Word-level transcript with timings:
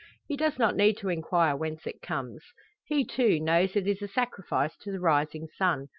He 0.27 0.35
does 0.35 0.57
not 0.57 0.75
need 0.75 0.97
to 0.97 1.09
inquire 1.09 1.55
whence 1.55 1.85
it 1.85 2.01
comes. 2.01 2.43
He, 2.85 3.05
too, 3.05 3.39
knows 3.39 3.75
it 3.75 3.85
is 3.85 4.01
a 4.01 4.07
sacrifice 4.07 4.75
to 4.77 4.91
the 4.91 4.99
rising 4.99 5.47
sun. 5.59 5.89